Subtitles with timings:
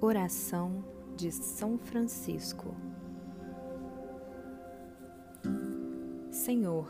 [0.00, 0.84] Oração
[1.16, 2.72] de São Francisco.
[6.30, 6.88] Senhor,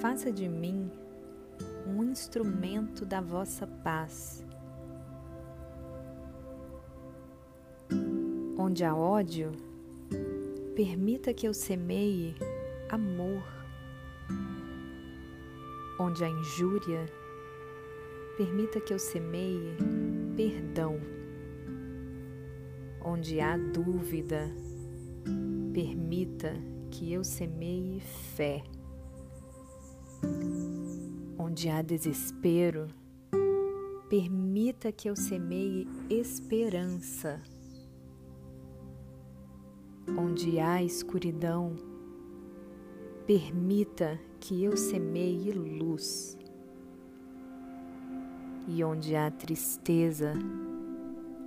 [0.00, 0.88] faça de mim
[1.84, 4.46] um instrumento da vossa paz.
[8.56, 9.50] Onde há ódio,
[10.76, 12.36] permita que eu semeie
[12.88, 13.42] amor.
[15.98, 17.06] Onde há injúria,
[18.36, 19.76] permita que eu semeie
[20.36, 21.25] perdão.
[23.08, 24.50] Onde há dúvida,
[25.72, 26.52] permita
[26.90, 28.64] que eu semeie fé.
[31.38, 32.88] Onde há desespero,
[34.10, 37.40] permita que eu semeie esperança.
[40.18, 41.76] Onde há escuridão,
[43.24, 46.36] permita que eu semeie luz.
[48.66, 50.34] E onde há tristeza,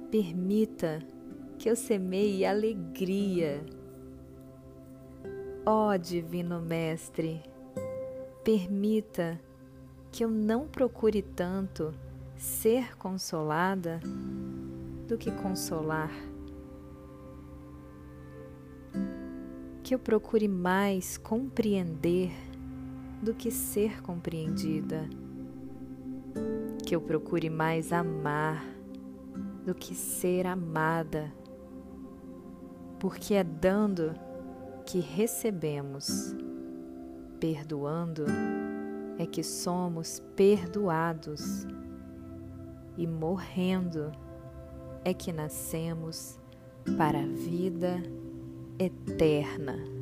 [0.09, 1.05] permita
[1.59, 3.61] que eu semeie alegria.
[5.65, 7.43] Ó oh, Divino Mestre,
[8.45, 9.37] permita
[10.09, 11.93] que eu não procure tanto
[12.37, 13.99] ser consolada
[15.05, 16.09] do que consolar.
[19.83, 22.31] Que eu procure mais compreender
[23.21, 25.09] do que ser compreendida.
[26.85, 28.65] Que eu procure mais amar
[29.65, 31.37] do que ser amada
[32.99, 34.13] porque é dando
[34.85, 36.35] que recebemos,
[37.39, 38.25] perdoando
[39.17, 41.65] é que somos perdoados,
[42.97, 44.11] e morrendo
[45.05, 46.37] é que nascemos
[46.97, 48.03] para a vida
[48.77, 49.98] eterna.